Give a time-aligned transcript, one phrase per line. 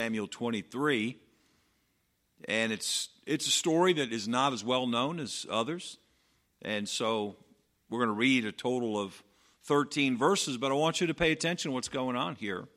[0.00, 1.16] Samuel 23.
[2.46, 5.98] And it's, it's a story that is not as well known as others.
[6.62, 7.34] And so
[7.90, 9.24] we're going to read a total of
[9.64, 12.68] 13 verses, but I want you to pay attention to what's going on here.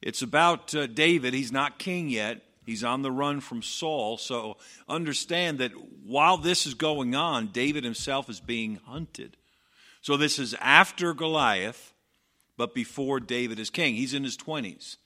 [0.00, 1.34] It's about uh, David.
[1.34, 2.40] He's not king yet.
[2.64, 4.16] He's on the run from Saul.
[4.16, 4.56] So
[4.88, 5.72] understand that
[6.06, 9.36] while this is going on, David himself is being hunted.
[10.02, 11.94] So this is after Goliath,
[12.56, 13.96] but before David is king.
[13.96, 14.98] He's in his 20s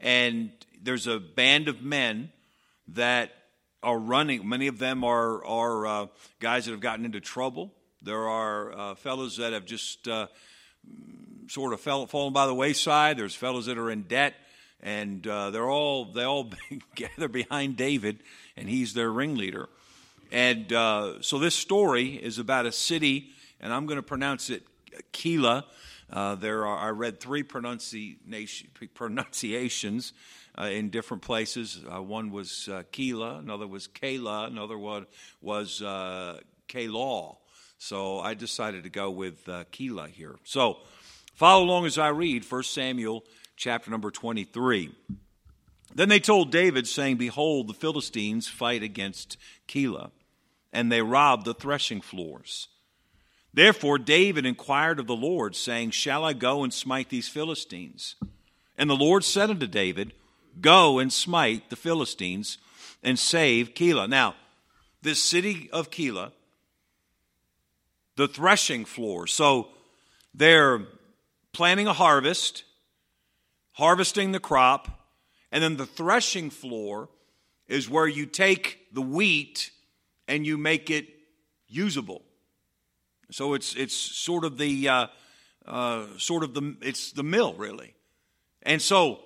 [0.00, 0.50] and
[0.82, 2.30] there's a band of men
[2.88, 3.32] that
[3.82, 4.48] are running.
[4.48, 6.06] Many of them are are uh,
[6.40, 7.72] guys that have gotten into trouble.
[8.02, 10.28] There are uh, fellows that have just uh,
[11.48, 13.18] sort of fell, fallen by the wayside.
[13.18, 14.34] There's fellows that are in debt,
[14.82, 16.50] and uh, they're all they all
[16.94, 18.20] gather behind David,
[18.56, 19.68] and he's their ringleader.
[20.32, 24.62] And uh, so this story is about a city, and I'm going to pronounce it
[25.12, 25.64] Keilah.
[26.12, 27.42] Uh, there are, I read three
[28.94, 30.12] pronunciations
[30.58, 31.82] uh, in different places.
[31.90, 35.06] Uh, one was uh, another was Kayla, another one
[35.40, 36.38] was uh.
[37.78, 39.64] So I decided to go with uh,
[40.10, 40.36] here.
[40.44, 40.78] So
[41.34, 43.24] follow along as I read 1 Samuel
[43.56, 44.94] chapter number 23.
[45.94, 50.10] Then they told David, saying, Behold, the Philistines fight against Keilah,
[50.72, 52.68] and they rob the threshing floors.
[53.52, 58.14] Therefore, David inquired of the Lord, saying, Shall I go and smite these Philistines?
[58.78, 60.12] And the Lord said unto David,
[60.60, 62.58] Go and smite the Philistines
[63.02, 64.08] and save Keilah.
[64.08, 64.34] Now,
[65.02, 66.32] this city of Keilah,
[68.16, 69.26] the threshing floor.
[69.26, 69.68] So
[70.34, 70.82] they're
[71.52, 72.64] planting a harvest,
[73.72, 75.08] harvesting the crop,
[75.50, 77.08] and then the threshing floor
[77.66, 79.70] is where you take the wheat
[80.28, 81.08] and you make it
[81.66, 82.22] usable.
[83.30, 85.06] So it's it's sort of the uh,
[85.66, 87.94] uh, sort of the it's the mill really,
[88.62, 89.20] and so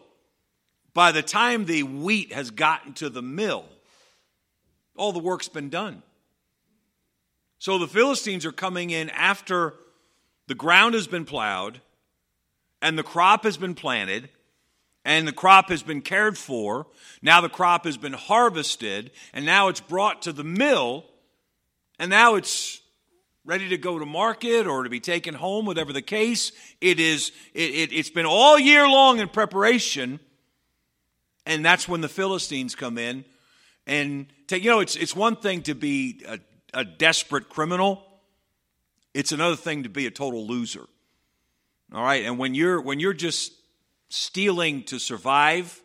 [0.94, 3.64] by the time the wheat has gotten to the mill,
[4.96, 6.02] all the work's been done.
[7.58, 9.74] So the Philistines are coming in after
[10.46, 11.80] the ground has been plowed
[12.82, 14.28] and the crop has been planted
[15.04, 16.86] and the crop has been cared for.
[17.22, 21.06] Now the crop has been harvested and now it's brought to the mill
[21.98, 22.80] and now it's
[23.44, 26.52] ready to go to market or to be taken home, whatever the case.
[26.80, 30.18] It is, it, it, has been all year long in preparation.
[31.46, 33.24] And that's when the Philistines come in
[33.86, 36.38] and take, you know, it's, it's one thing to be a,
[36.72, 38.02] a desperate criminal.
[39.12, 40.86] It's another thing to be a total loser.
[41.92, 42.24] All right.
[42.24, 43.52] And when you're, when you're just
[44.08, 45.82] stealing to survive,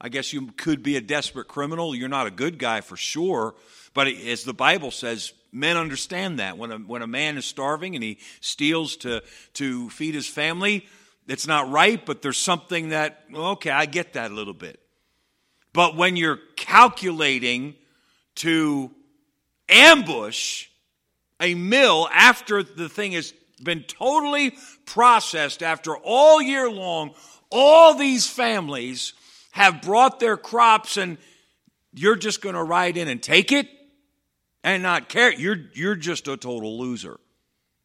[0.00, 1.96] I guess you could be a desperate criminal.
[1.96, 3.54] You're not a good guy for sure.
[3.94, 6.56] But as the Bible says, Men understand that.
[6.56, 9.22] When a, when a man is starving and he steals to,
[9.54, 10.86] to feed his family,
[11.28, 14.80] it's not right, but there's something that, okay, I get that a little bit.
[15.74, 17.74] But when you're calculating
[18.36, 18.90] to
[19.68, 20.68] ambush
[21.38, 27.14] a mill after the thing has been totally processed, after all year long,
[27.50, 29.12] all these families
[29.50, 31.18] have brought their crops and
[31.92, 33.68] you're just going to ride in and take it?
[34.64, 37.18] And not care, you're, you're just a total loser.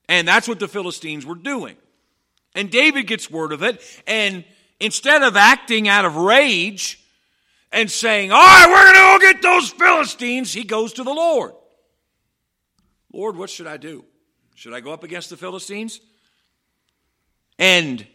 [0.10, 1.76] And that's what the Philistines were doing.
[2.56, 4.44] And David gets word of it, and
[4.80, 7.00] instead of acting out of rage
[7.72, 11.14] and saying, All right, we're going to go get those Philistines, he goes to the
[11.14, 11.54] Lord.
[13.12, 14.06] Lord, what should I do?
[14.56, 16.00] Should I go up against the Philistines?
[17.60, 18.06] And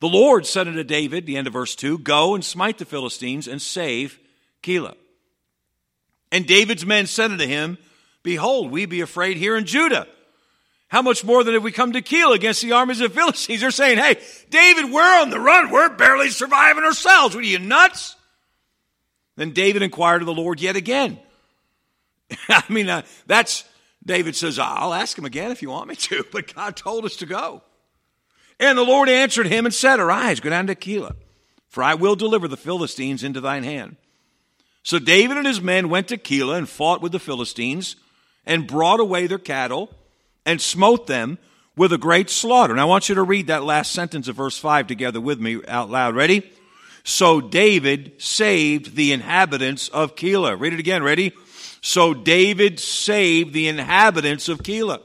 [0.00, 3.48] the Lord said unto David, the end of verse 2, Go and smite the Philistines
[3.48, 4.18] and save
[4.62, 4.96] Keilah.
[6.32, 7.78] And David's men said unto him,
[8.24, 10.08] Behold, we be afraid here in Judah.
[10.88, 13.60] How much more than if we come to Keilah against the armies of Philistines?
[13.60, 14.20] They're saying, hey,
[14.50, 15.70] David, we're on the run.
[15.70, 17.34] We're barely surviving ourselves.
[17.34, 18.16] What are you, nuts?
[19.36, 21.18] Then David inquired of the Lord yet again.
[22.48, 23.64] I mean, uh, that's,
[24.04, 27.16] David says, I'll ask him again if you want me to, but God told us
[27.16, 27.62] to go.
[28.58, 31.16] And the Lord answered him and said, Arise, go down to Keilah,
[31.68, 33.96] for I will deliver the Philistines into thine hand.
[34.82, 37.96] So David and his men went to Keilah and fought with the Philistines
[38.46, 39.90] and brought away their cattle
[40.44, 41.38] and smote them
[41.76, 42.72] with a great slaughter.
[42.72, 45.60] And I want you to read that last sentence of verse 5 together with me
[45.66, 46.14] out loud.
[46.14, 46.50] Ready?
[47.02, 50.58] So David saved the inhabitants of Keilah.
[50.58, 51.02] Read it again.
[51.02, 51.32] Ready?
[51.80, 55.02] So David saved the inhabitants of Keilah.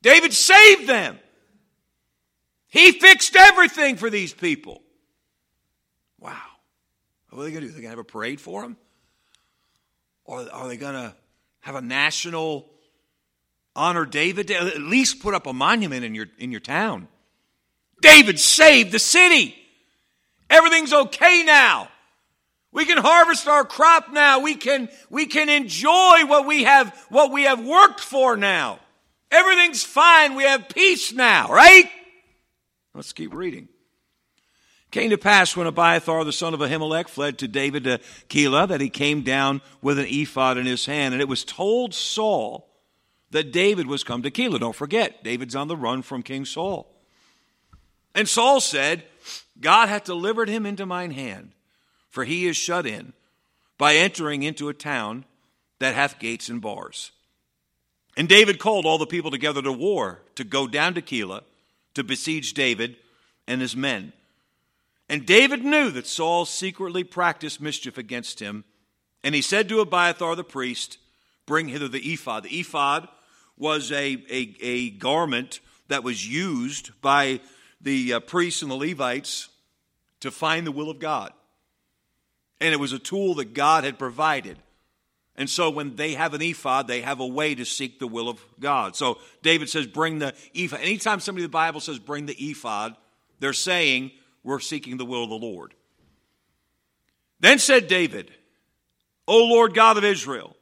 [0.00, 1.18] David saved them.
[2.68, 4.82] He fixed everything for these people.
[6.18, 6.38] Wow.
[7.28, 7.74] What are they going to do?
[7.74, 8.76] Are they going to have a parade for them?
[10.24, 11.14] Or are they going to
[11.62, 12.68] have a national
[13.74, 14.56] honor David Day.
[14.56, 17.08] At least put up a monument in your, in your town.
[18.00, 19.56] David saved the city.
[20.50, 21.88] Everything's okay now.
[22.72, 24.40] We can harvest our crop now.
[24.40, 28.80] We can, we can enjoy what we have, what we have worked for now.
[29.30, 30.34] Everything's fine.
[30.34, 31.88] We have peace now, right?
[32.94, 33.68] Let's keep reading.
[34.92, 37.98] Came to pass when Abiathar the son of Ahimelech fled to David to
[38.28, 41.94] Keilah that he came down with an ephod in his hand, and it was told
[41.94, 42.68] Saul
[43.30, 44.60] that David was come to Keilah.
[44.60, 46.86] Don't forget, David's on the run from King Saul.
[48.14, 49.04] And Saul said,
[49.58, 51.52] God hath delivered him into mine hand,
[52.10, 53.14] for he is shut in
[53.78, 55.24] by entering into a town
[55.78, 57.12] that hath gates and bars.
[58.14, 61.44] And David called all the people together to war to go down to Keilah
[61.94, 62.96] to besiege David
[63.48, 64.12] and his men.
[65.12, 68.64] And David knew that Saul secretly practiced mischief against him.
[69.22, 70.96] And he said to Abiathar the priest,
[71.44, 72.44] Bring hither the ephod.
[72.44, 73.08] The ephod
[73.58, 77.40] was a, a, a garment that was used by
[77.78, 79.50] the uh, priests and the Levites
[80.20, 81.34] to find the will of God.
[82.58, 84.56] And it was a tool that God had provided.
[85.36, 88.30] And so when they have an ephod, they have a way to seek the will
[88.30, 88.96] of God.
[88.96, 90.80] So David says, bring the ephod.
[90.80, 92.96] Anytime somebody in the Bible says, bring the ephod,
[93.40, 95.74] they're saying, we're seeking the will of the Lord.
[97.40, 98.30] Then said David,
[99.26, 100.56] O Lord God of Israel,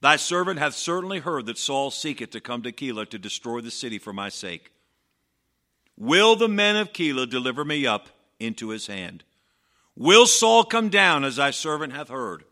[0.00, 3.70] thy servant hath certainly heard that Saul seeketh to come to Keilah to destroy the
[3.70, 4.72] city for my sake.
[5.96, 8.08] Will the men of Keilah deliver me up
[8.38, 9.24] into his hand?
[9.96, 12.44] Will Saul come down as thy servant hath heard?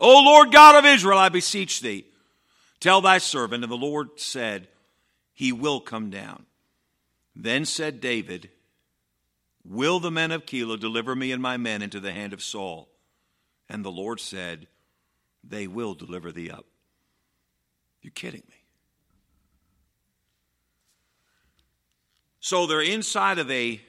[0.00, 2.04] O Lord God of Israel, I beseech thee,
[2.80, 3.62] tell thy servant.
[3.62, 4.66] And the Lord said,
[5.32, 6.46] He will come down.
[7.36, 8.50] Then said David,
[9.64, 12.88] Will the men of Keilah deliver me and my men into the hand of Saul?
[13.68, 14.68] And the Lord said,
[15.42, 16.66] They will deliver thee up.
[18.02, 18.64] You're kidding me.
[22.40, 23.80] So they're inside of a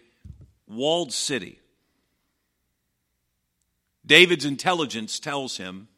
[0.65, 1.59] walled city.
[4.05, 5.89] David's intelligence tells him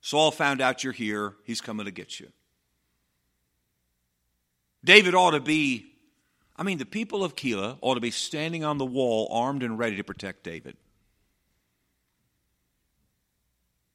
[0.00, 2.28] Saul found out you're here, he's coming to get you.
[4.84, 5.91] David ought to be,
[6.56, 9.78] I mean, the people of Keilah ought to be standing on the wall, armed and
[9.78, 10.76] ready to protect David.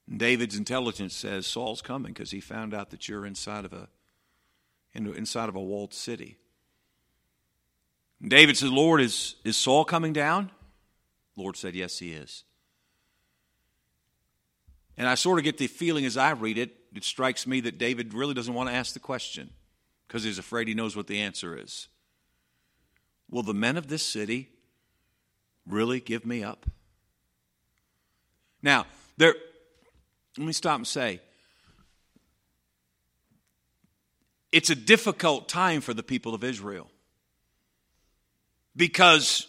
[0.10, 3.90] And David's intelligence says Saul's coming because he found out that you're inside of a
[4.96, 6.38] inside of a walled city.
[8.26, 10.50] David says, Lord, is, is Saul coming down?
[11.36, 12.44] Lord said, Yes, he is.
[14.98, 17.78] And I sort of get the feeling as I read it, it strikes me that
[17.78, 19.52] David really doesn't want to ask the question
[20.08, 21.88] because he's afraid he knows what the answer is.
[23.30, 24.50] Will the men of this city
[25.66, 26.66] really give me up?
[28.62, 28.86] Now,
[29.18, 29.36] there,
[30.38, 31.20] let me stop and say,
[34.52, 36.90] it's a difficult time for the people of Israel
[38.76, 39.48] because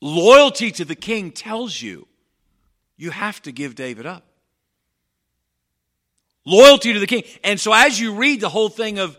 [0.00, 2.06] loyalty to the king tells you
[2.96, 4.24] you have to give David up.
[6.44, 7.24] Loyalty to the king.
[7.44, 9.18] And so as you read the whole thing of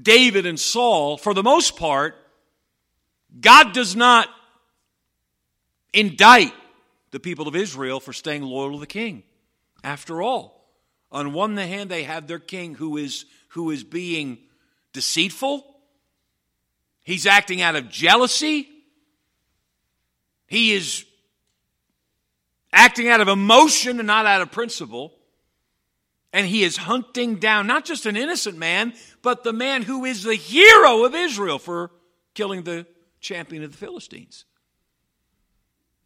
[0.00, 2.16] David and Saul, for the most part,
[3.38, 4.28] God does not
[5.92, 6.52] indict
[7.10, 9.22] the people of Israel for staying loyal to the king.
[9.82, 10.68] After all,
[11.12, 14.38] on one hand, they have their king who is, who is being
[14.92, 15.70] deceitful,
[17.02, 18.68] He's acting out of jealousy.
[20.46, 21.04] He is
[22.72, 25.12] acting out of emotion and not out of principle.
[26.32, 30.22] And he is hunting down not just an innocent man, but the man who is
[30.22, 31.90] the hero of Israel for
[32.34, 32.86] killing the
[33.20, 34.44] champion of the Philistines.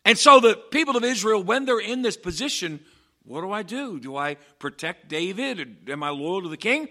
[0.05, 2.81] And so the people of Israel, when they're in this position,
[3.25, 3.99] what do I do?
[3.99, 5.89] Do I protect David?
[5.89, 6.89] Am I loyal to the king?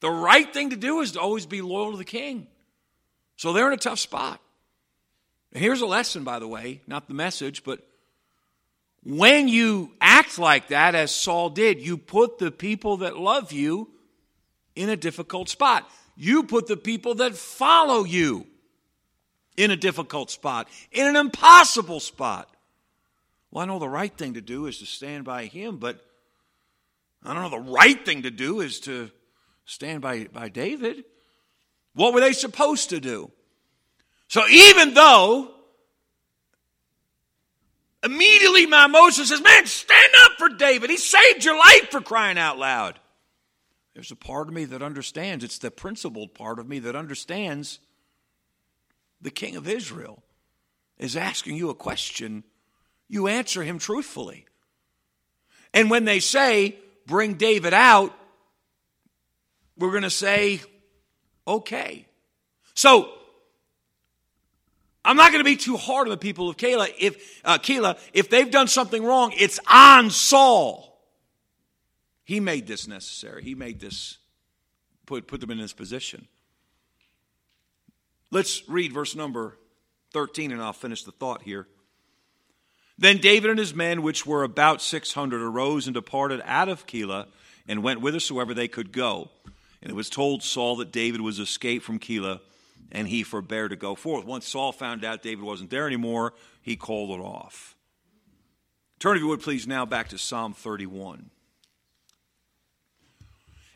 [0.00, 2.48] The right thing to do is to always be loyal to the king.
[3.36, 4.40] So they're in a tough spot.
[5.52, 7.80] Here's a lesson, by the way, not the message, but
[9.04, 13.90] when you act like that, as Saul did, you put the people that love you
[14.74, 15.88] in a difficult spot.
[16.16, 18.46] You put the people that follow you
[19.56, 22.48] in a difficult spot, in an impossible spot.
[23.50, 26.04] Well, I know the right thing to do is to stand by him, but
[27.22, 29.10] I don't know the right thing to do is to
[29.64, 31.04] stand by, by David.
[31.94, 33.30] What were they supposed to do?
[34.28, 35.54] So even though
[38.04, 40.90] immediately my emotion says, man, stand up for David.
[40.90, 43.00] He saved your life for crying out loud.
[43.94, 45.44] There's a part of me that understands.
[45.44, 47.78] It's the principled part of me that understands
[49.24, 50.22] the king of Israel
[50.98, 52.44] is asking you a question.
[53.08, 54.46] You answer him truthfully.
[55.72, 56.76] And when they say,
[57.06, 58.14] bring David out,
[59.76, 60.60] we're going to say,
[61.48, 62.06] okay.
[62.74, 63.10] So,
[65.04, 66.92] I'm not going to be too hard on the people of Keilah.
[66.98, 70.98] If uh, Keilah, if they've done something wrong, it's on Saul.
[72.24, 73.42] He made this necessary.
[73.42, 74.18] He made this
[75.06, 76.28] put put them in this position.
[78.34, 79.56] Let's read verse number
[80.12, 81.68] 13 and I'll finish the thought here.
[82.98, 87.28] Then David and his men, which were about 600, arose and departed out of Keilah
[87.68, 89.30] and went whithersoever they could go.
[89.80, 92.40] And it was told Saul that David was escaped from Keilah
[92.90, 94.24] and he forbore to go forth.
[94.24, 97.76] Once Saul found out David wasn't there anymore, he called it off.
[98.98, 101.30] Turn, if you would please, now back to Psalm 31.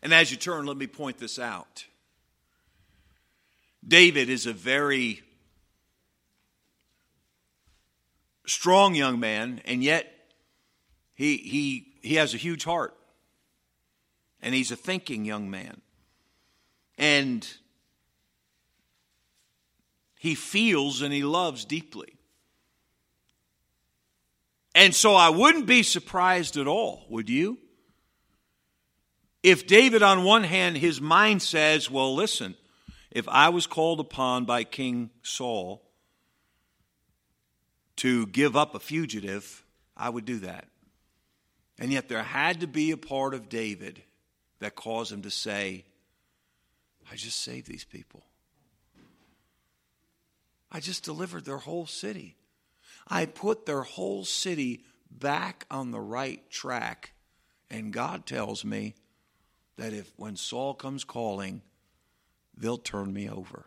[0.02, 1.84] And as you turn, let me point this out.
[3.86, 5.22] David is a very
[8.46, 10.12] strong young man, and yet
[11.14, 12.94] he, he, he has a huge heart.
[14.40, 15.80] And he's a thinking young man.
[16.96, 17.46] And
[20.18, 22.14] he feels and he loves deeply.
[24.74, 27.58] And so I wouldn't be surprised at all, would you?
[29.42, 32.54] If David, on one hand, his mind says, well, listen,
[33.18, 35.82] if I was called upon by King Saul
[37.96, 39.64] to give up a fugitive,
[39.96, 40.68] I would do that.
[41.80, 44.00] And yet there had to be a part of David
[44.60, 45.84] that caused him to say,
[47.10, 48.22] I just saved these people.
[50.70, 52.36] I just delivered their whole city.
[53.08, 57.14] I put their whole city back on the right track.
[57.68, 58.94] And God tells me
[59.76, 61.62] that if when Saul comes calling,
[62.60, 63.66] they'll turn me over.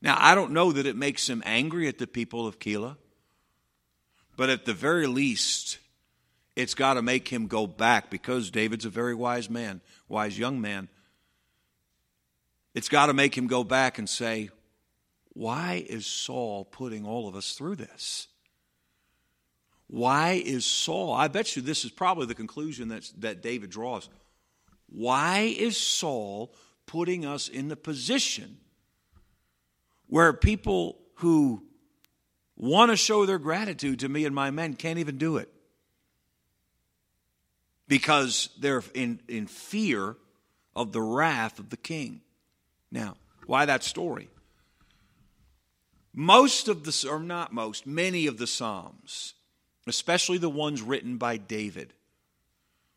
[0.00, 2.96] Now, I don't know that it makes him angry at the people of Keilah,
[4.36, 5.78] but at the very least,
[6.56, 10.60] it's got to make him go back because David's a very wise man, wise young
[10.60, 10.88] man.
[12.74, 14.50] It's got to make him go back and say,
[15.32, 18.28] why is Saul putting all of us through this?
[19.86, 21.12] Why is Saul?
[21.12, 24.08] I bet you this is probably the conclusion that, that David draws.
[24.88, 26.54] Why is Saul
[26.86, 28.58] putting us in the position
[30.06, 31.62] where people who
[32.56, 35.48] want to show their gratitude to me and my men can't even do it?
[37.86, 40.16] Because they're in, in fear
[40.74, 42.20] of the wrath of the king.
[42.90, 44.28] Now, why that story?
[46.12, 49.34] Most of the, or not most, many of the Psalms,
[49.86, 51.92] especially the ones written by David,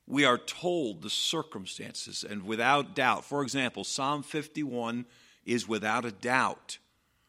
[0.07, 5.05] we are told the circumstances, and without doubt, for example, Psalm 51
[5.45, 6.77] is without a doubt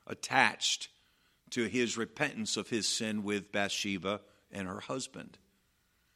[0.06, 0.88] attached
[1.50, 4.20] to his repentance of his sin with Bathsheba
[4.52, 5.38] and her husband.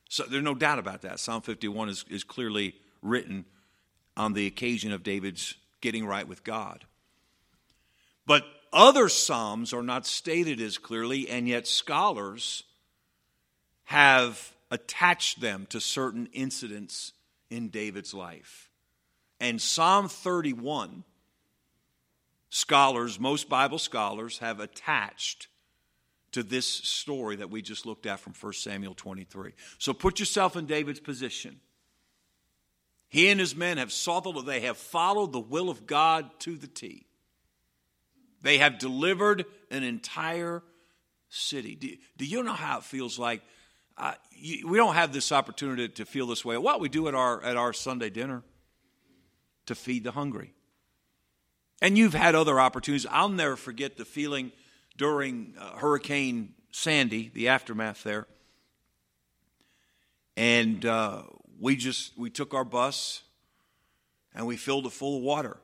[0.09, 1.19] So there's no doubt about that.
[1.21, 3.45] Psalm 51 is, is clearly written
[4.16, 6.85] on the occasion of David's getting right with God.
[8.26, 12.62] But other Psalms are not stated as clearly, and yet scholars
[13.85, 17.12] have attached them to certain incidents
[17.50, 18.71] in David's life.
[19.38, 21.05] And Psalm 31,
[22.49, 25.49] scholars, most Bible scholars, have attached
[26.31, 29.52] to this story that we just looked at from 1 Samuel 23.
[29.76, 31.61] So put yourself in David's position.
[33.11, 36.57] He and his men have sought the they have followed the will of God to
[36.57, 37.05] the T.
[38.41, 40.62] They have delivered an entire
[41.29, 41.75] city.
[41.75, 43.43] Do, do you know how it feels like?
[44.33, 46.57] You, we don't have this opportunity to feel this way.
[46.57, 48.43] What we do at our at our Sunday dinner
[49.67, 50.53] to feed the hungry.
[51.81, 53.07] And you've had other opportunities.
[53.11, 54.53] I'll never forget the feeling
[54.97, 58.27] during uh, Hurricane Sandy, the aftermath there.
[60.37, 61.23] And uh,
[61.61, 63.23] we just we took our bus
[64.35, 65.59] and we filled it full of water.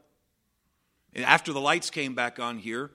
[1.15, 2.91] And after the lights came back on here,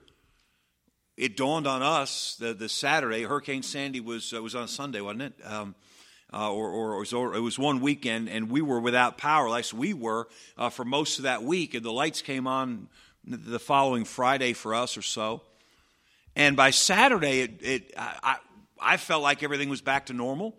[1.16, 5.22] it dawned on us that the Saturday, Hurricane Sandy was, uh, was on Sunday, wasn't
[5.22, 5.34] it?
[5.44, 5.74] Um,
[6.32, 9.94] uh, or, or, or, it was one weekend, and we were without power, like we
[9.94, 10.26] were
[10.58, 11.74] uh, for most of that week.
[11.74, 12.88] And the lights came on
[13.24, 15.42] the following Friday for us or so.
[16.34, 18.38] And by Saturday, it, it I,
[18.80, 20.56] I felt like everything was back to normal.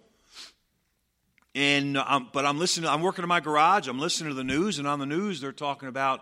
[1.53, 2.89] And um, but I'm listening.
[2.89, 3.89] I'm working in my garage.
[3.89, 6.21] I'm listening to the news, and on the news they're talking about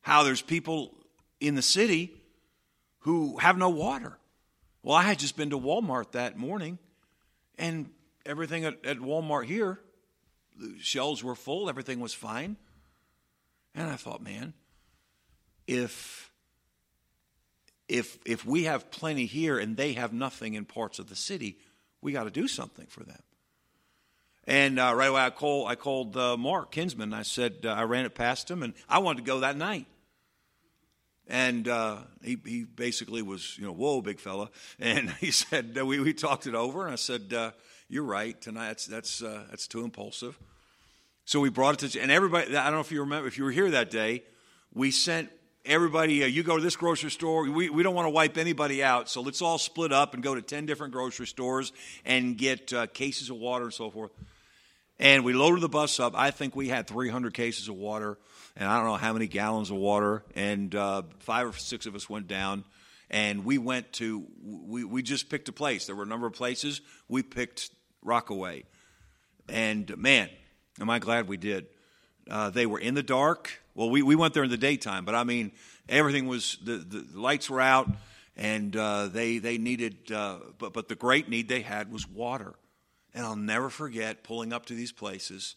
[0.00, 0.94] how there's people
[1.40, 2.17] in the city
[3.00, 4.18] who have no water.
[4.82, 6.78] Well, I had just been to Walmart that morning,
[7.58, 7.90] and
[8.24, 9.80] everything at, at Walmart here,
[10.56, 12.56] the shelves were full, everything was fine.
[13.74, 14.54] And I thought, man,
[15.66, 16.32] if
[17.88, 21.58] if if we have plenty here and they have nothing in parts of the city,
[22.00, 23.22] we got to do something for them.
[24.44, 27.12] And uh, right away, I called I called uh, Mark Kinsman.
[27.12, 29.86] I said uh, I ran it past him, and I wanted to go that night.
[31.28, 34.50] And uh, he, he basically was, you know, whoa, big fella.
[34.80, 37.50] And he said, uh, we, we talked it over, and I said, uh,
[37.88, 40.38] you're right, tonight that's, that's, uh, that's too impulsive.
[41.24, 43.44] So we brought it to, and everybody, I don't know if you remember, if you
[43.44, 44.22] were here that day,
[44.72, 45.30] we sent
[45.66, 47.42] everybody, uh, you go to this grocery store.
[47.50, 50.34] We, we don't want to wipe anybody out, so let's all split up and go
[50.34, 51.72] to 10 different grocery stores
[52.06, 54.10] and get uh, cases of water and so forth.
[54.98, 56.14] And we loaded the bus up.
[56.16, 58.18] I think we had 300 cases of water
[58.58, 61.94] and I don't know how many gallons of water, and uh, five or six of
[61.94, 62.64] us went down,
[63.08, 65.86] and we went to we we just picked a place.
[65.86, 66.80] There were a number of places.
[67.08, 67.70] We picked
[68.02, 68.64] Rockaway,
[69.48, 70.28] and man,
[70.80, 71.66] am I glad we did.
[72.28, 73.62] Uh, they were in the dark.
[73.74, 75.52] Well, we, we went there in the daytime, but I mean,
[75.88, 77.88] everything was the, the lights were out,
[78.36, 80.10] and uh, they they needed.
[80.10, 82.54] Uh, but but the great need they had was water,
[83.14, 85.54] and I'll never forget pulling up to these places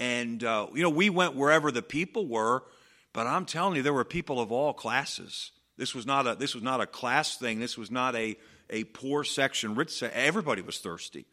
[0.00, 2.64] and, uh, you know, we went wherever the people were,
[3.12, 5.52] but I'm telling you, there were people of all classes.
[5.76, 7.60] This was not a, this was not a class thing.
[7.60, 8.38] This was not a,
[8.70, 10.02] a poor section, rich.
[10.02, 11.26] Everybody was thirsty.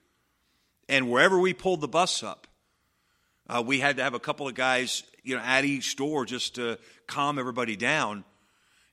[0.90, 2.46] And wherever we pulled the bus up,
[3.48, 6.56] uh, we had to have a couple of guys, you know, at each door just
[6.56, 8.26] to calm everybody down.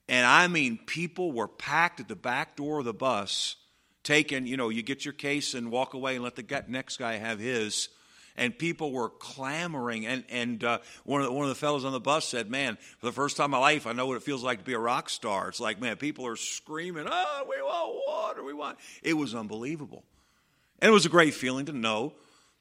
[0.09, 3.57] And I mean, people were packed at the back door of the bus,
[4.05, 7.15] taking, you know, you get your case and walk away and let the next guy
[7.15, 7.89] have his
[8.37, 10.07] and people were clamoring.
[10.07, 12.77] And, and uh, one, of the, one of the fellows on the bus said, Man,
[12.99, 14.73] for the first time in my life, I know what it feels like to be
[14.73, 15.49] a rock star.
[15.49, 18.79] It's like, man, people are screaming, Oh, we want water, we want.
[19.03, 20.05] It was unbelievable.
[20.81, 22.15] And it was a great feeling to know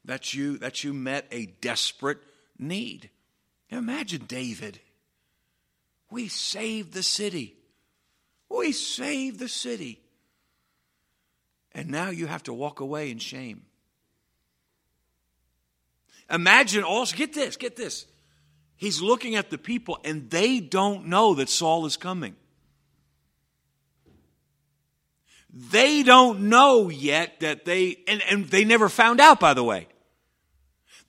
[0.06, 2.20] that you, that you met a desperate
[2.58, 3.10] need.
[3.70, 4.80] Imagine David.
[6.12, 7.56] We saved the city.
[8.50, 10.00] We saved the city.
[11.72, 13.64] And now you have to walk away in shame.
[16.30, 18.06] Imagine also, get this, get this.
[18.76, 22.36] He's looking at the people and they don't know that Saul is coming.
[25.54, 29.88] They don't know yet that they, and, and they never found out, by the way.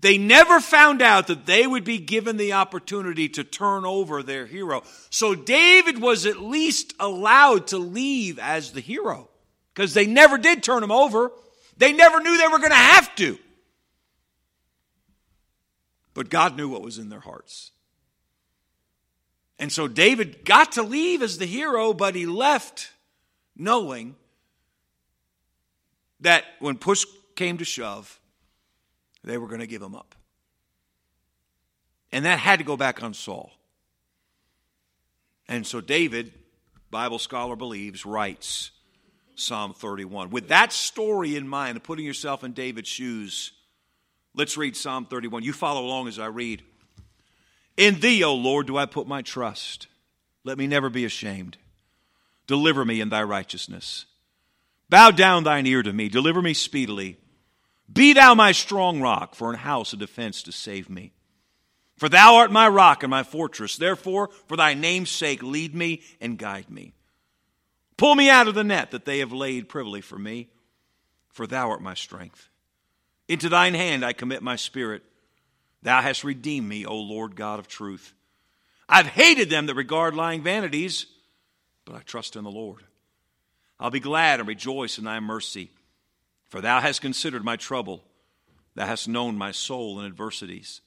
[0.00, 4.44] They never found out that they would be given the opportunity to turn over their
[4.44, 4.82] hero.
[5.08, 9.30] So David was at least allowed to leave as the hero
[9.72, 11.32] because they never did turn him over.
[11.78, 13.38] They never knew they were going to have to.
[16.14, 17.72] But God knew what was in their hearts.
[19.58, 22.90] And so David got to leave as the hero, but he left
[23.56, 24.16] knowing
[26.20, 27.04] that when push
[27.36, 28.18] came to shove,
[29.22, 30.14] they were going to give him up.
[32.12, 33.50] And that had to go back on Saul.
[35.48, 36.32] And so David,
[36.90, 38.70] Bible scholar believes, writes
[39.34, 40.30] Psalm 31.
[40.30, 43.52] With that story in mind, putting yourself in David's shoes,
[44.34, 45.44] Let's read Psalm 31.
[45.44, 46.62] You follow along as I read.
[47.76, 49.86] In thee, O Lord, do I put my trust.
[50.42, 51.56] Let me never be ashamed.
[52.46, 54.06] Deliver me in thy righteousness.
[54.90, 56.08] Bow down thine ear to me.
[56.08, 57.16] Deliver me speedily.
[57.92, 61.12] Be thou my strong rock for an house of defense to save me.
[61.96, 63.76] For thou art my rock and my fortress.
[63.76, 66.92] Therefore, for thy name's sake, lead me and guide me.
[67.96, 70.48] Pull me out of the net that they have laid privily for me,
[71.28, 72.48] for thou art my strength.
[73.28, 75.02] Into thine hand I commit my spirit.
[75.82, 78.14] Thou hast redeemed me, O Lord God of truth.
[78.88, 81.06] I've hated them that regard lying vanities,
[81.84, 82.84] but I trust in the Lord.
[83.80, 85.70] I'll be glad and rejoice in thy mercy,
[86.48, 88.04] for thou hast considered my trouble.
[88.74, 90.80] Thou hast known my soul in adversities,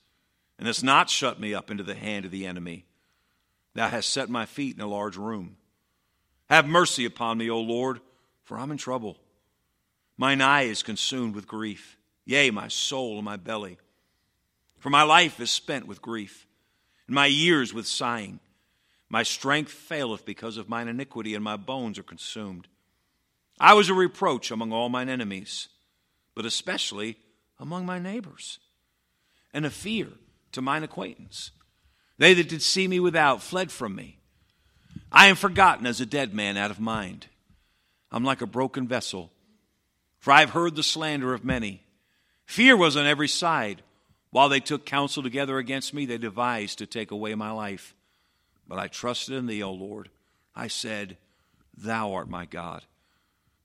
[0.58, 2.86] and hast not shut me up into the hand of the enemy.
[3.74, 5.58] Thou hast set my feet in a large room.
[6.50, 8.00] Have mercy upon me, O Lord,
[8.44, 9.18] for I'm in trouble.
[10.18, 11.97] Mine eye is consumed with grief.
[12.28, 13.78] Yea, my soul and my belly.
[14.80, 16.46] For my life is spent with grief,
[17.08, 18.42] and my years with sighing.
[19.08, 22.68] My strength faileth because of mine iniquity, and my bones are consumed.
[23.62, 25.70] I was a reproach among all mine enemies,
[26.36, 27.18] but especially
[27.60, 28.60] among my neighbors,
[29.54, 30.10] and a fear
[30.52, 31.52] to mine acquaintance.
[32.18, 34.20] They that did see me without fled from me.
[35.14, 37.28] I am forgotten as a dead man out of mind.
[38.12, 39.32] I'm like a broken vessel,
[40.20, 41.84] for I have heard the slander of many.
[42.48, 43.84] Fear was on every side.
[44.32, 47.94] While they took counsel together against me, they devised to take away my life.
[48.68, 50.10] But I trusted in thee, O Lord.
[50.56, 51.18] I said,
[51.78, 52.84] Thou art my God.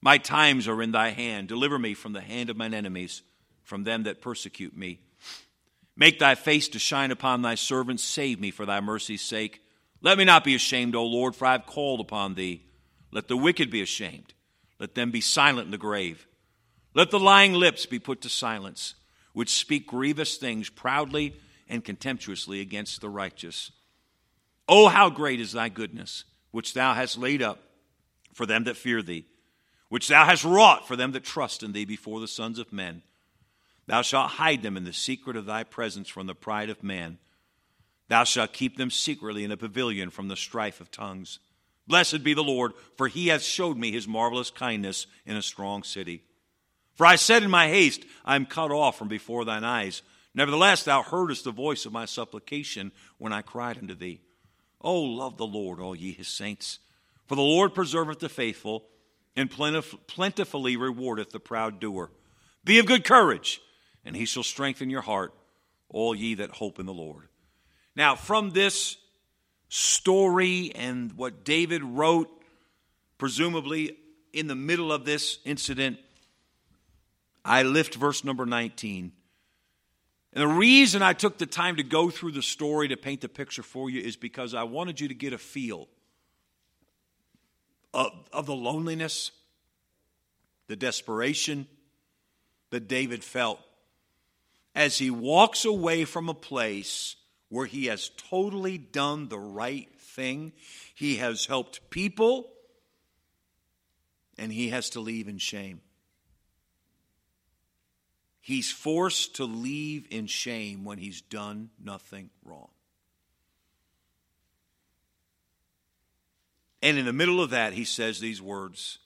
[0.00, 1.48] My times are in thy hand.
[1.48, 3.22] Deliver me from the hand of mine enemies,
[3.62, 4.98] from them that persecute me.
[5.96, 8.00] Make thy face to shine upon thy servant.
[8.00, 9.62] Save me for thy mercy's sake.
[10.00, 12.64] Let me not be ashamed, O Lord, for I have called upon thee.
[13.12, 14.34] Let the wicked be ashamed.
[14.80, 16.26] Let them be silent in the grave.
[16.94, 18.94] Let the lying lips be put to silence,
[19.32, 21.34] which speak grievous things proudly
[21.68, 23.72] and contemptuously against the righteous.
[24.68, 27.58] Oh, how great is thy goodness which thou hast laid up
[28.32, 29.26] for them that fear thee,
[29.88, 33.02] which thou hast wrought for them that trust in thee before the sons of men.
[33.86, 37.18] Thou shalt hide them in the secret of thy presence from the pride of man.
[38.08, 41.40] Thou shalt keep them secretly in a pavilion from the strife of tongues.
[41.86, 45.82] Blessed be the Lord, for he hath showed me his marvelous kindness in a strong
[45.82, 46.22] city.
[46.94, 50.02] For I said in my haste, I am cut off from before thine eyes.
[50.34, 54.20] Nevertheless, thou heardest the voice of my supplication when I cried unto thee.
[54.80, 56.78] O love the Lord, all ye his saints.
[57.26, 58.84] For the Lord preserveth the faithful,
[59.36, 62.10] and plentifully rewardeth the proud doer.
[62.64, 63.60] Be of good courage,
[64.04, 65.32] and he shall strengthen your heart,
[65.88, 67.28] all ye that hope in the Lord.
[67.96, 68.96] Now, from this
[69.68, 72.28] story and what David wrote,
[73.16, 73.96] presumably
[74.32, 75.98] in the middle of this incident,
[77.44, 79.12] I lift verse number 19.
[80.34, 83.28] And the reason I took the time to go through the story to paint the
[83.28, 85.88] picture for you is because I wanted you to get a feel
[87.92, 89.30] of, of the loneliness,
[90.68, 91.66] the desperation
[92.70, 93.60] that David felt
[94.74, 97.16] as he walks away from a place
[97.48, 100.52] where he has totally done the right thing.
[100.94, 102.50] He has helped people,
[104.38, 105.82] and he has to leave in shame.
[108.44, 112.70] He's forced to leave in shame when he's done nothing wrong.
[116.82, 118.98] And in the middle of that, he says these words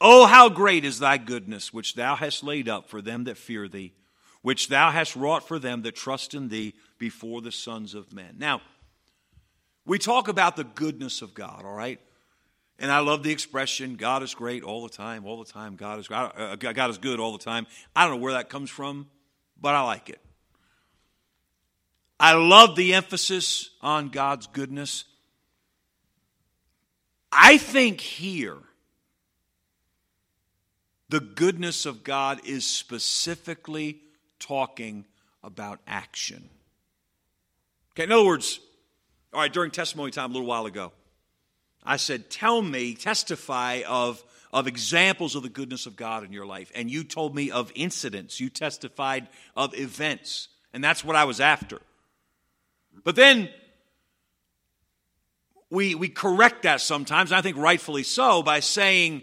[0.00, 3.66] Oh, how great is thy goodness, which thou hast laid up for them that fear
[3.66, 3.92] thee,
[4.40, 8.36] which thou hast wrought for them that trust in thee before the sons of men.
[8.38, 8.62] Now,
[9.84, 12.00] we talk about the goodness of God, all right?
[12.80, 15.76] And I love the expression, God is great all the time, all the time.
[15.76, 17.66] God is, uh, God is good all the time.
[17.94, 19.06] I don't know where that comes from,
[19.60, 20.18] but I like it.
[22.18, 25.04] I love the emphasis on God's goodness.
[27.30, 28.56] I think here,
[31.10, 34.00] the goodness of God is specifically
[34.38, 35.04] talking
[35.42, 36.48] about action.
[37.92, 38.58] Okay, in other words,
[39.34, 40.92] all right, during testimony time a little while ago,
[41.84, 46.46] I said, Tell me, testify of, of examples of the goodness of God in your
[46.46, 46.70] life.
[46.74, 50.48] And you told me of incidents, you testified of events.
[50.72, 51.78] And that's what I was after.
[53.04, 53.48] But then
[55.70, 59.22] we, we correct that sometimes, and I think rightfully so, by saying,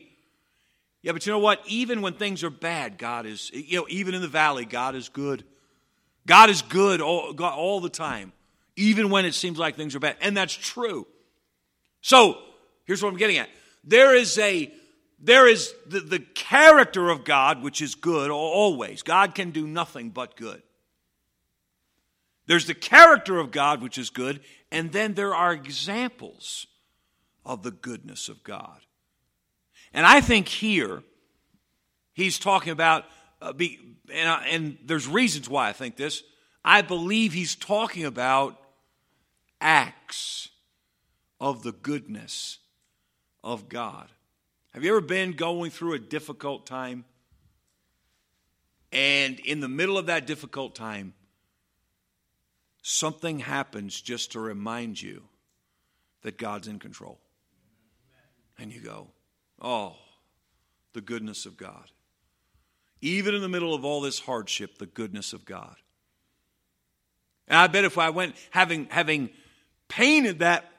[1.01, 1.61] yeah, but you know what?
[1.67, 5.09] Even when things are bad, God is, you know, even in the valley, God is
[5.09, 5.43] good.
[6.25, 8.33] God is good all, all the time,
[8.75, 10.17] even when it seems like things are bad.
[10.21, 11.07] And that's true.
[12.01, 12.37] So,
[12.87, 13.49] here's what I'm getting at.
[13.83, 14.73] There is a
[15.19, 19.01] there is the, the character of God, which is good always.
[19.01, 20.61] God can do nothing but good.
[22.45, 26.67] There's the character of God, which is good, and then there are examples
[27.45, 28.79] of the goodness of God.
[29.93, 31.03] And I think here,
[32.13, 33.05] he's talking about,
[33.41, 33.79] uh, be,
[34.13, 36.23] and, uh, and there's reasons why I think this.
[36.63, 38.57] I believe he's talking about
[39.59, 40.49] acts
[41.39, 42.59] of the goodness
[43.47, 44.09] of God.
[44.73, 47.05] Have you ever been going through a difficult time?
[48.91, 51.13] And in the middle of that difficult time,
[52.81, 55.23] something happens just to remind you
[56.23, 57.21] that God's in control.
[58.59, 59.07] And you go,
[59.61, 59.95] oh,
[60.91, 61.89] the goodness of God.
[62.99, 65.77] Even in the middle of all this hardship, the goodness of God.
[67.47, 69.29] And I bet if I went having having
[69.87, 70.69] painted that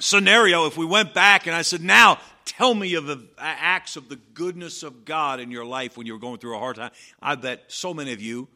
[0.00, 4.08] scenario, if we went back and I said, now tell me of the acts of
[4.08, 6.90] the goodness of God in your life when you were going through a hard time,
[7.22, 8.48] I bet so many of you,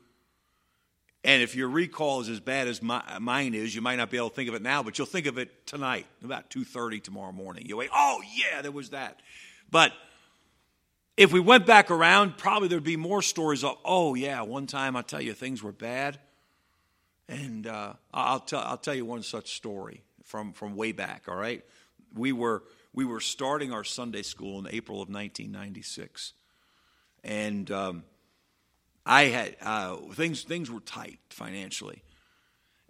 [1.23, 4.17] and if your recall is as bad as my, mine is, you might not be
[4.17, 7.33] able to think of it now, but you'll think of it tonight, about 2.30 tomorrow
[7.33, 7.65] morning.
[7.67, 9.21] You'll wait, oh yeah, there was that.
[9.71, 9.93] But
[11.17, 14.97] if we went back around, probably there'd be more stories of, oh yeah, one time
[14.97, 16.19] I tell you things were bad.
[17.27, 21.37] And uh, I'll, tell, I'll tell you one such story from, from way back, all
[21.37, 21.65] right?
[22.15, 26.33] We were, we were starting our Sunday school in April of 1996.
[27.23, 28.05] And um,
[29.07, 32.03] I had, uh, things, things were tight financially.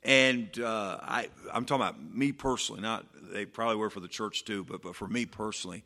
[0.02, 4.44] And uh, I, I'm talking about me personally, not, they probably were for the church
[4.44, 5.82] too, but, but for me personally.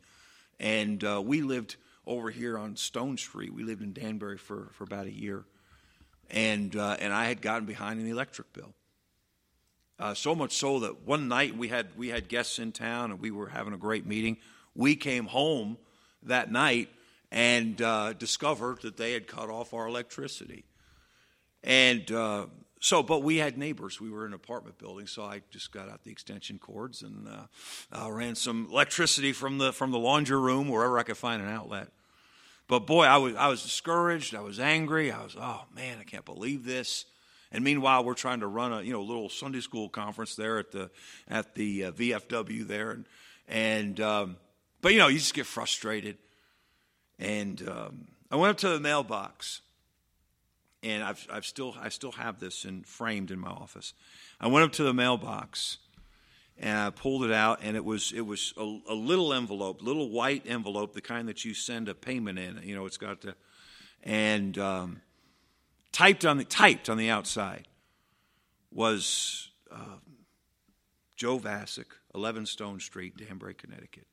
[0.59, 3.53] And uh, we lived over here on Stone Street.
[3.53, 5.45] We lived in Danbury for, for about a year.
[6.29, 8.73] And, uh, and I had gotten behind in the electric bill.
[9.99, 13.19] Uh, so much so that one night we had we had guests in town and
[13.19, 14.37] we were having a great meeting.
[14.73, 15.77] We came home
[16.23, 16.89] that night
[17.31, 20.63] and uh, discovered that they had cut off our electricity.
[21.63, 22.45] And uh,
[22.79, 23.99] so, but we had neighbors.
[23.99, 27.27] We were in an apartment building, so I just got out the extension cords and
[27.27, 31.49] uh, ran some electricity from the from the laundry room wherever I could find an
[31.49, 31.89] outlet.
[32.69, 34.33] But boy, I was I was discouraged.
[34.33, 35.11] I was angry.
[35.11, 37.05] I was, oh man, I can't believe this.
[37.51, 40.71] And meanwhile, we're trying to run a you know little Sunday school conference there at
[40.71, 40.89] the
[41.27, 43.05] at the uh, VFW there, and
[43.47, 44.37] and um,
[44.81, 46.17] but you know you just get frustrated.
[47.17, 49.61] And um, I went up to the mailbox
[50.81, 53.93] and I've, I've still, I still have this in, framed in my office.
[54.39, 55.77] I went up to the mailbox
[56.57, 60.09] and I pulled it out, and it was it was a, a, little envelope, little
[60.09, 62.59] white envelope, the kind that you send a payment in.
[62.63, 63.35] You know, it's got the
[64.03, 65.01] and um,
[65.91, 67.67] typed on the typed on the outside
[68.71, 69.97] was uh,
[71.15, 74.07] Joe Vasick, 11 Stone Street, Danbury, Connecticut,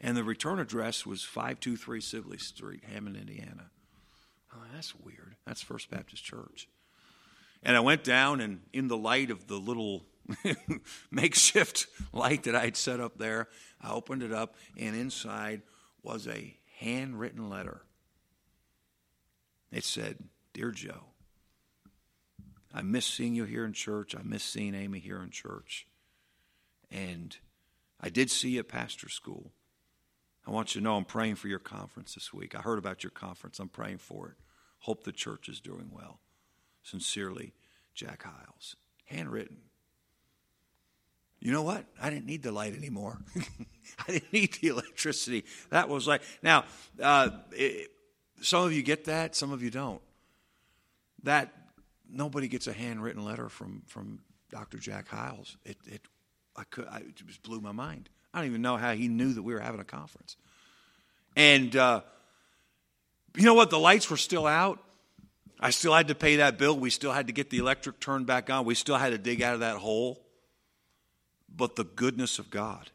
[0.00, 3.70] and the return address was 523 Sibley Street, Hammond, Indiana.
[4.54, 5.36] Oh, that's weird.
[5.46, 6.68] That's First Baptist Church.
[7.62, 10.04] And I went down, and in the light of the little
[11.10, 13.48] makeshift light that I had set up there,
[13.80, 15.62] I opened it up, and inside
[16.02, 17.82] was a handwritten letter.
[19.72, 20.18] It said,
[20.58, 21.04] Dear Joe,
[22.74, 24.16] I miss seeing you here in church.
[24.16, 25.86] I miss seeing Amy here in church.
[26.90, 27.36] And
[28.00, 29.52] I did see you at pastor school.
[30.44, 32.56] I want you to know I'm praying for your conference this week.
[32.56, 33.60] I heard about your conference.
[33.60, 34.34] I'm praying for it.
[34.80, 36.18] Hope the church is doing well.
[36.82, 37.52] Sincerely,
[37.94, 38.74] Jack Hyles.
[39.04, 39.58] Handwritten.
[41.38, 41.84] You know what?
[42.02, 43.18] I didn't need the light anymore.
[44.08, 45.44] I didn't need the electricity.
[45.70, 46.64] That was like, now,
[47.00, 47.92] uh, it,
[48.40, 50.02] some of you get that, some of you don't.
[51.24, 51.52] That,
[52.10, 54.78] nobody gets a handwritten letter from, from Dr.
[54.78, 55.56] Jack Hyles.
[55.64, 56.02] It, it,
[56.56, 58.08] I could, I, it just blew my mind.
[58.32, 60.36] I don't even know how he knew that we were having a conference.
[61.36, 62.02] And, uh,
[63.36, 63.70] you know what?
[63.70, 64.82] The lights were still out.
[65.60, 66.78] I still had to pay that bill.
[66.78, 68.64] We still had to get the electric turned back on.
[68.64, 70.24] We still had to dig out of that hole.
[71.54, 72.90] But the goodness of God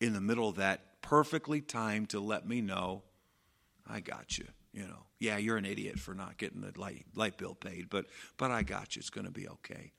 [0.00, 3.02] in the middle of that perfectly timed to let me know,
[3.86, 4.46] I got you.
[4.72, 8.06] You know, yeah, you're an idiot for not getting the light, light bill paid, but,
[8.36, 9.00] but I got you.
[9.00, 9.92] It's going to be okay.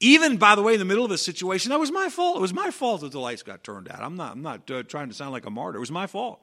[0.00, 2.38] Even, by the way, in the middle of a situation, that was my fault.
[2.38, 4.00] It was my fault that the lights got turned out.
[4.00, 5.76] I'm not, I'm not uh, trying to sound like a martyr.
[5.76, 6.40] It was my fault.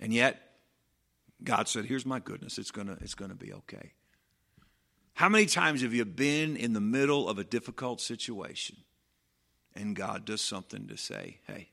[0.00, 0.40] And yet,
[1.44, 2.58] God said, Here's my goodness.
[2.58, 3.92] It's going to it's going to be okay.
[5.14, 8.76] How many times have you been in the middle of a difficult situation
[9.74, 11.68] and God does something to say, Hey,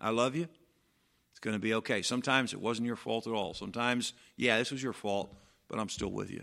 [0.00, 0.48] I love you.
[1.36, 2.00] It's going to be okay.
[2.00, 3.52] Sometimes it wasn't your fault at all.
[3.52, 5.30] Sometimes, yeah, this was your fault,
[5.68, 6.42] but I'm still with you.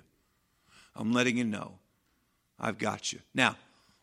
[0.95, 1.79] I'm letting you know
[2.59, 3.17] I've got you.
[3.33, 3.55] Now,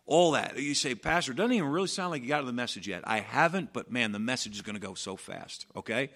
[0.05, 0.59] all that.
[0.59, 3.05] You say, Pastor, doesn't even really sound like you got to the message yet.
[3.07, 6.11] I haven't, but man, the message is going to go so fast, okay?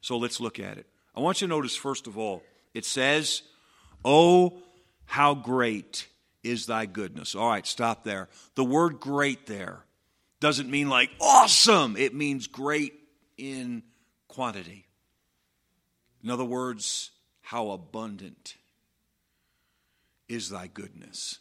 [0.00, 0.86] So let's look at it.
[1.14, 2.42] I want you to notice, first of all,
[2.74, 3.42] it says,
[4.04, 4.58] Oh,
[5.04, 6.08] how great
[6.42, 7.36] is thy goodness.
[7.36, 8.28] All right, stop there.
[8.56, 9.84] The word great there
[10.40, 12.94] doesn't mean like awesome, it means great
[13.36, 13.84] in
[14.28, 14.86] quantity.
[16.22, 17.10] In other words,
[17.40, 18.56] how abundant
[20.28, 21.38] is thy goodness.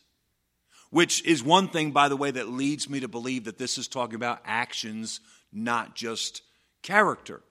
[0.89, 3.87] Which is one thing, by the way, that leads me to believe that this is
[3.87, 5.19] talking about actions,
[5.51, 6.41] not just
[6.81, 7.41] character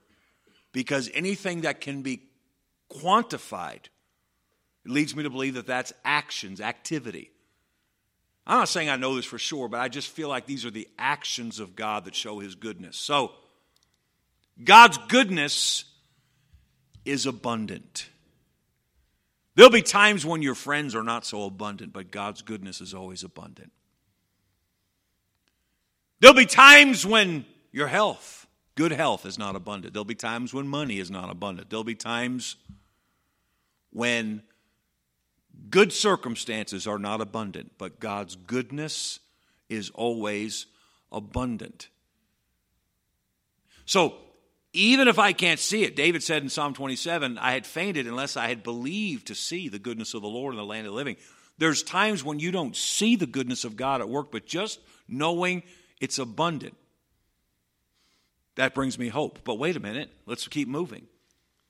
[0.77, 2.21] because anything that can be
[2.91, 3.87] quantified
[4.85, 7.31] leads me to believe that that's actions, activity.
[8.45, 10.71] I'm not saying I know this for sure, but I just feel like these are
[10.71, 12.95] the actions of God that show his goodness.
[12.95, 13.31] So,
[14.63, 15.85] God's goodness
[17.05, 18.09] is abundant.
[19.55, 23.23] There'll be times when your friends are not so abundant, but God's goodness is always
[23.23, 23.71] abundant.
[26.19, 29.95] There'll be times when your health Good health is not abundant.
[29.95, 31.71] There'll be times when money is not abundant.
[31.71, 32.57] There'll be times
[33.89, 34.43] when
[35.71, 39.19] good circumstances are not abundant, but God's goodness
[39.67, 40.67] is always
[41.11, 41.89] abundant.
[43.87, 44.17] So,
[44.77, 48.37] even if I can't see it, David said in Psalm 27, I had fainted unless
[48.37, 50.97] I had believed to see the goodness of the Lord in the land of the
[50.97, 51.17] living.
[51.57, 55.63] There's times when you don't see the goodness of God at work, but just knowing
[55.99, 56.75] it's abundant
[58.57, 59.39] that brings me hope.
[59.43, 61.07] But wait a minute, let's keep moving.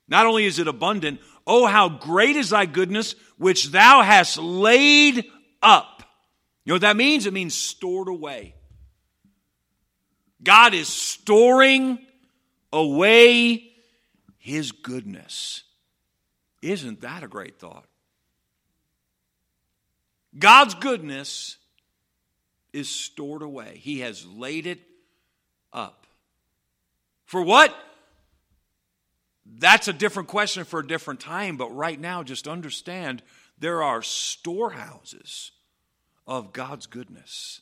[0.07, 5.25] Not only is it abundant, oh, how great is thy goodness, which thou hast laid
[5.61, 6.03] up.
[6.63, 7.25] You know what that means?
[7.25, 8.55] It means stored away.
[10.41, 11.99] God is storing
[12.71, 13.71] away
[14.37, 15.63] his goodness.
[16.61, 17.85] Isn't that a great thought?
[20.37, 21.57] God's goodness
[22.73, 24.79] is stored away, He has laid it
[25.73, 26.05] up.
[27.25, 27.75] For what?
[29.45, 33.23] That's a different question for a different time, but right now, just understand
[33.57, 35.51] there are storehouses
[36.25, 37.61] of God's goodness.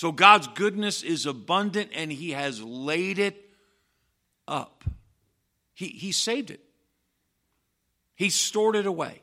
[0.00, 3.36] So God's goodness is abundant and He has laid it
[4.48, 4.82] up.
[5.74, 6.62] He, he saved it,
[8.14, 9.20] He stored it away.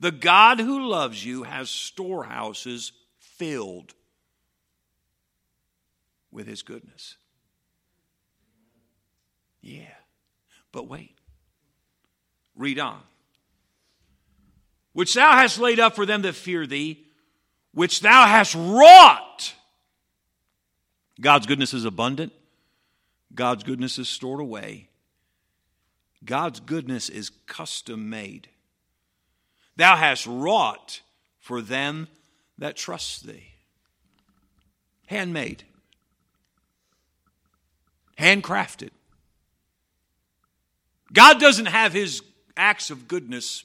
[0.00, 3.94] The God who loves you has storehouses filled
[6.32, 7.14] with His goodness.
[9.60, 9.94] Yeah.
[10.72, 11.14] But wait.
[12.56, 13.00] Read on.
[14.92, 17.04] Which thou hast laid up for them that fear thee,
[17.72, 19.54] which thou hast wrought.
[21.20, 22.32] God's goodness is abundant.
[23.34, 24.88] God's goodness is stored away.
[26.24, 28.48] God's goodness is custom made.
[29.76, 31.00] Thou hast wrought
[31.38, 32.08] for them
[32.58, 33.46] that trust thee.
[35.06, 35.64] Handmade,
[38.18, 38.90] handcrafted.
[41.12, 42.22] God doesn't have his
[42.56, 43.64] acts of goodness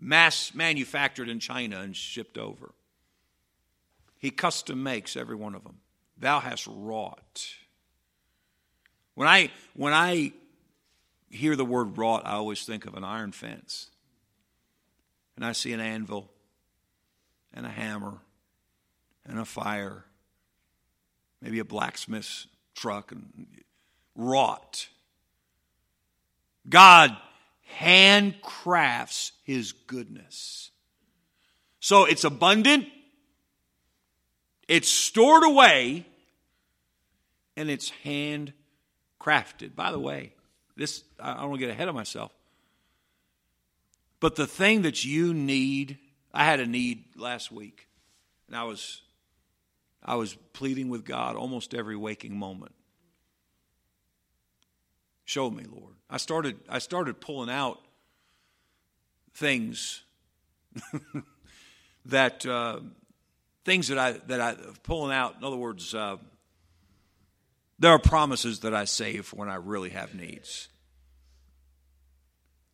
[0.00, 2.72] mass manufactured in China and shipped over.
[4.18, 5.76] He custom makes every one of them.
[6.20, 7.54] Thou hast wrought.
[9.14, 10.32] When I when I
[11.30, 13.90] hear the word wrought, I always think of an iron fence.
[15.36, 16.30] And I see an anvil
[17.54, 18.18] and a hammer
[19.26, 20.04] and a fire,
[21.40, 23.46] maybe a blacksmith's truck and
[24.14, 24.88] wrought.
[26.68, 27.16] God
[27.78, 30.70] handcrafts his goodness.
[31.80, 32.86] So it's abundant,
[34.68, 36.06] it's stored away,
[37.60, 39.76] and it's handcrafted.
[39.76, 40.32] By the way,
[40.76, 42.32] this I don't want to get ahead of myself.
[44.18, 45.98] But the thing that you need,
[46.32, 47.86] I had a need last week,
[48.48, 49.02] and I was
[50.02, 52.72] I was pleading with God almost every waking moment.
[55.26, 55.94] Show me, Lord.
[56.08, 57.78] I started, I started pulling out
[59.34, 60.02] things
[62.06, 62.80] that uh,
[63.66, 65.36] things that I that I pulling out.
[65.38, 66.16] In other words, uh,
[67.80, 70.68] there are promises that I save for when I really have needs.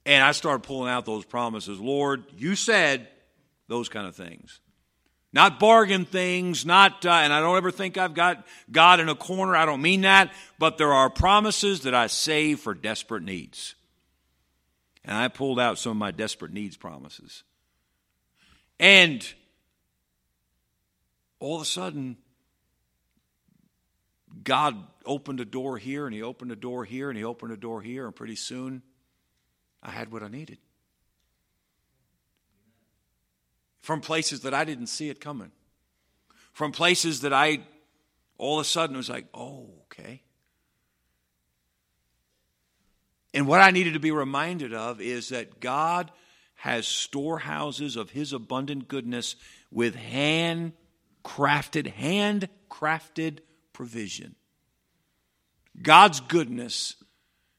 [0.04, 1.80] And I started pulling out those promises.
[1.80, 3.08] Lord, you said
[3.68, 4.60] those kind of things.
[5.32, 9.14] Not bargain things, not, uh, and I don't ever think I've got God in a
[9.14, 9.54] corner.
[9.54, 10.32] I don't mean that.
[10.58, 13.74] But there are promises that I save for desperate needs.
[15.04, 17.44] And I pulled out some of my desperate needs promises.
[18.80, 19.26] And
[21.38, 22.16] all of a sudden,
[24.42, 27.56] God opened a door here, and He opened a door here, and He opened a
[27.56, 28.82] door here, and pretty soon
[29.82, 30.58] I had what I needed
[33.86, 35.52] from places that I didn't see it coming,
[36.52, 37.60] from places that I
[38.36, 40.22] all of a sudden was like, oh, okay.
[43.32, 46.10] And what I needed to be reminded of is that God
[46.56, 49.36] has storehouses of His abundant goodness
[49.70, 50.72] with hand
[51.24, 53.38] crafted, hand crafted
[53.76, 54.34] provision.
[55.80, 56.96] God's goodness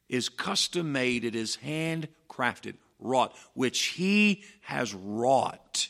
[0.09, 5.89] is custom made, it is hand crafted, wrought, which He has wrought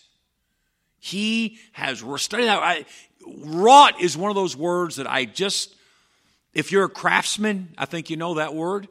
[1.08, 2.62] he has studied that.
[2.62, 2.86] I,
[3.26, 5.76] wrought is one of those words that I just,
[6.54, 8.88] if you're a craftsman, I think you know that word.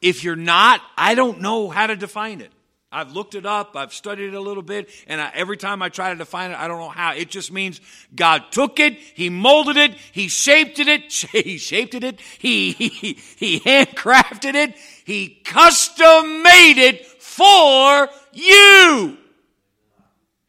[0.00, 2.52] If you're not, I don't know how to define it.
[2.96, 5.88] I've looked it up, I've studied it a little bit, and I, every time I
[5.88, 7.12] try to define it, I don't know how.
[7.12, 7.80] It just means
[8.14, 12.88] God took it, He molded it, He shaped it, He shaped it, He, he,
[13.36, 19.18] he handcrafted it, He custom made it for you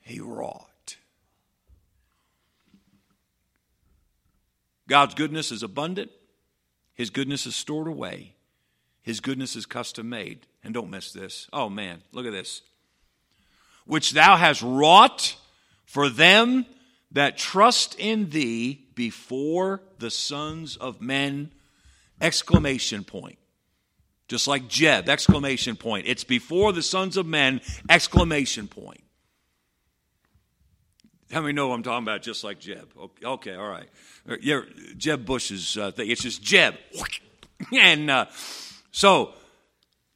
[0.08, 0.96] he wrought.
[4.88, 6.12] God's goodness is abundant,
[6.94, 8.36] His goodness is stored away,
[9.02, 10.47] His goodness is custom made.
[10.68, 11.48] And don't miss this.
[11.54, 12.62] Oh man, look at this.
[13.86, 15.38] Which thou hast wrought
[15.86, 16.66] for them
[17.14, 21.52] that trust in thee before the sons of men.
[22.20, 23.38] Exclamation point.
[24.28, 26.06] Just like Jeb, exclamation point.
[26.06, 29.06] It's before the sons of men, exclamation point.
[31.32, 32.90] How many know I'm talking about just like Jeb?
[33.24, 33.88] Okay, all right.
[34.98, 36.12] Jeb Bush's uh, thing.
[36.12, 36.76] It's just Jeb.
[37.74, 38.26] And uh,
[38.92, 39.34] so,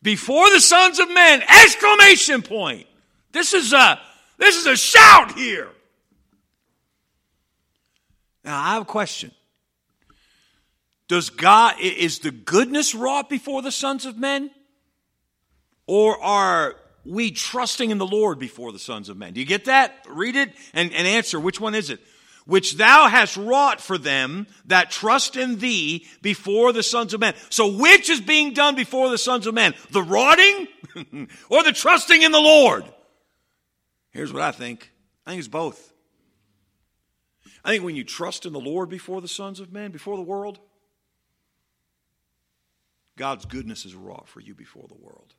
[0.02, 2.88] before the sons of men, exclamation point.
[3.32, 4.00] This is a,
[4.38, 5.70] this is a shout here.
[8.44, 9.32] Now, I have a question.
[11.08, 14.50] Does God, is the goodness wrought before the sons of men?
[15.86, 19.34] Or are we trusting in the Lord before the sons of men?
[19.34, 20.06] Do you get that?
[20.08, 21.40] Read it and, and answer.
[21.40, 22.00] Which one is it?
[22.46, 27.34] Which thou hast wrought for them that trust in thee before the sons of men.
[27.50, 29.74] So which is being done before the sons of men?
[29.92, 30.68] The rotting
[31.50, 32.84] or the trusting in the Lord?
[34.12, 34.92] Here's what I think.
[35.26, 35.94] I think it's both.
[37.64, 40.24] I think when you trust in the Lord before the sons of men, before the
[40.24, 40.60] world,
[43.18, 45.36] God's goodness is wrought for you before the world.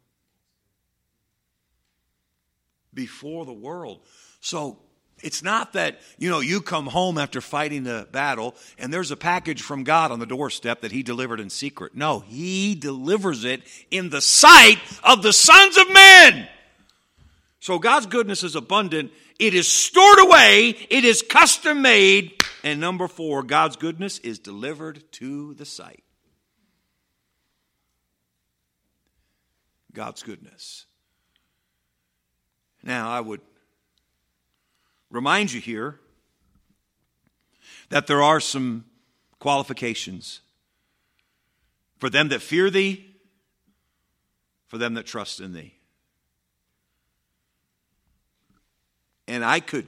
[2.95, 4.05] Before the world.
[4.41, 4.79] So
[5.21, 9.17] it's not that, you know, you come home after fighting the battle and there's a
[9.17, 11.95] package from God on the doorstep that He delivered in secret.
[11.95, 16.49] No, He delivers it in the sight of the sons of men.
[17.61, 19.13] So God's goodness is abundant.
[19.39, 20.71] It is stored away.
[20.91, 22.33] It is custom made.
[22.65, 26.03] And number four, God's goodness is delivered to the sight.
[29.93, 30.87] God's goodness.
[32.83, 33.41] Now, I would
[35.13, 36.01] remind you here
[37.91, 38.85] that there are some
[39.39, 40.41] qualifications
[41.99, 43.15] for them that fear thee,
[44.67, 45.75] for them that trust in thee.
[49.29, 49.87] And I could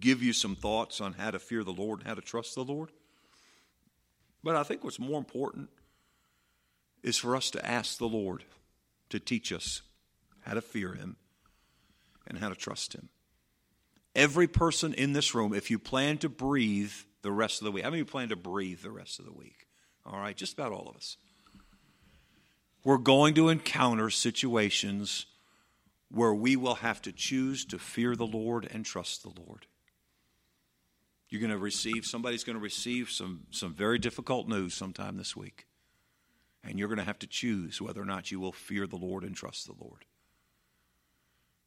[0.00, 2.64] give you some thoughts on how to fear the Lord and how to trust the
[2.64, 2.90] Lord.
[4.42, 5.70] But I think what's more important
[7.02, 8.44] is for us to ask the Lord
[9.10, 9.82] to teach us
[10.42, 11.16] how to fear Him
[12.26, 13.10] and how to trust Him.
[14.14, 16.92] Every person in this room, if you plan to breathe
[17.22, 19.24] the rest of the week, how many of you plan to breathe the rest of
[19.24, 19.66] the week?
[20.06, 21.16] All right, just about all of us.
[22.84, 25.26] We're going to encounter situations
[26.10, 29.66] where we will have to choose to fear the Lord and trust the Lord.
[31.28, 35.34] You're going to receive, somebody's going to receive some, some very difficult news sometime this
[35.34, 35.66] week.
[36.62, 39.24] And you're going to have to choose whether or not you will fear the Lord
[39.24, 40.04] and trust the Lord.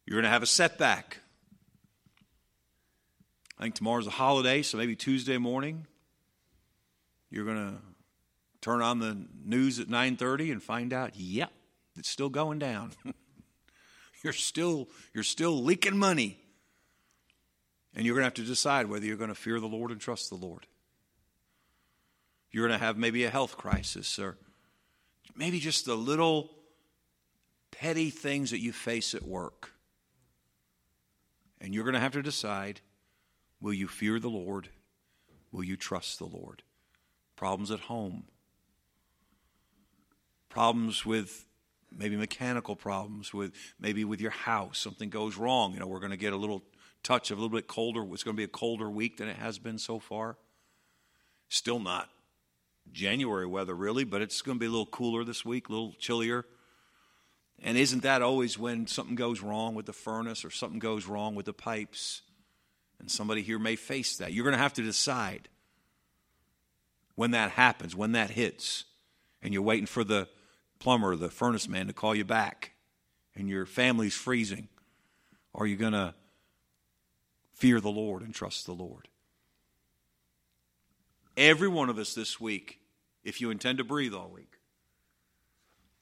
[0.05, 1.17] You're going to have a setback.
[3.59, 5.87] I think tomorrow's a holiday, so maybe Tuesday morning
[7.29, 7.81] you're going to
[8.61, 11.51] turn on the news at 9:30 and find out, yep,
[11.97, 12.91] it's still going down.
[14.23, 16.37] you're still you're still leaking money.
[17.95, 19.99] And you're going to have to decide whether you're going to fear the Lord and
[19.99, 20.67] trust the Lord.
[22.51, 24.37] You're going to have maybe a health crisis or
[25.35, 26.51] maybe just the little
[27.71, 29.71] petty things that you face at work.
[31.59, 32.81] And you're going to have to decide
[33.59, 34.69] Will you fear the Lord?
[35.51, 36.63] Will you trust the Lord?
[37.35, 38.25] Problems at home.
[40.49, 41.47] Problems with
[41.95, 46.11] maybe mechanical problems with maybe with your house something goes wrong you know we're going
[46.11, 46.63] to get a little
[47.03, 49.37] touch of a little bit colder it's going to be a colder week than it
[49.37, 50.37] has been so far
[51.49, 52.09] still not
[52.91, 55.93] january weather really but it's going to be a little cooler this week a little
[55.97, 56.45] chillier
[57.63, 61.35] and isn't that always when something goes wrong with the furnace or something goes wrong
[61.35, 62.21] with the pipes
[62.99, 64.33] and somebody here may face that.
[64.33, 65.49] You're going to have to decide
[67.15, 68.85] when that happens, when that hits,
[69.41, 70.27] and you're waiting for the
[70.79, 72.73] plumber, the furnace man to call you back,
[73.35, 74.67] and your family's freezing.
[75.53, 76.13] Are you going to
[77.53, 79.07] fear the Lord and trust the Lord?
[81.35, 82.79] Every one of us this week,
[83.23, 84.53] if you intend to breathe all week,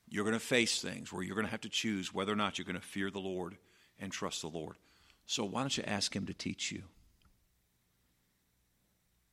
[0.10, 2.58] you're going to face things where you're going to have to choose whether or not
[2.58, 3.58] you're going to fear the Lord
[4.00, 4.76] and trust the Lord.
[5.26, 6.84] So why don't you ask Him to teach you?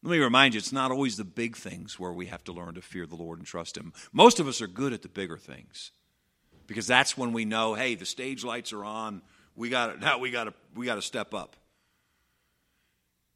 [0.02, 2.74] Let me remind you, it's not always the big things where we have to learn
[2.74, 3.92] to fear the Lord and trust Him.
[4.12, 5.92] Most of us are good at the bigger things
[6.66, 9.22] because that's when we know, hey, the stage lights are on.
[9.54, 11.56] We got now we got to we got to step up.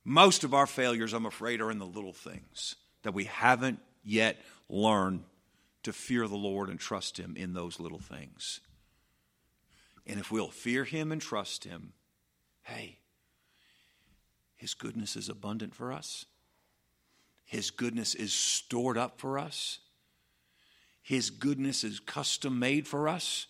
[0.05, 4.41] Most of our failures, I'm afraid, are in the little things that we haven't yet
[4.69, 5.25] learned
[5.83, 8.61] to fear the Lord and trust Him in those little things.
[10.07, 11.93] And if we'll fear Him and trust Him,
[12.67, 12.99] Hey,
[14.57, 16.27] His goodness is abundant for us.
[17.45, 19.79] His goodness is stored up for us.
[21.01, 23.47] His goodness is custom made for us.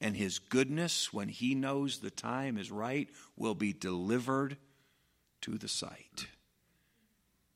[0.00, 4.56] And His goodness, when He knows the time is right, will be delivered
[5.40, 6.28] to the sight.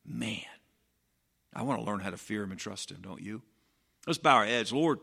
[0.04, 0.40] Man,
[1.54, 3.42] I want to learn how to fear Him and trust Him, don't you?
[4.04, 4.72] Let's bow our heads.
[4.72, 4.98] Lord,